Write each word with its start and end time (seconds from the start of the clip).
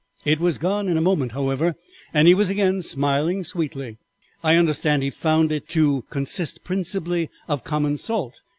It 0.25 0.39
was 0.39 0.57
gone 0.57 0.87
in 0.87 0.97
a 0.97 0.99
moment, 0.99 1.33
however, 1.33 1.75
and 2.11 2.27
he 2.27 2.33
was 2.33 2.49
again 2.49 2.81
smiling 2.81 3.43
sweetly. 3.43 3.97
"'I 4.43 4.55
understand 4.55 5.03
he 5.03 5.11
found 5.11 5.51
it 5.51 5.69
to 5.69 6.05
consist 6.09 6.63
principally 6.63 7.29
of 7.47 7.63
common 7.63 7.97
salt.' 7.97 8.41